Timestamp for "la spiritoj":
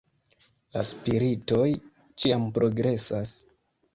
0.77-1.67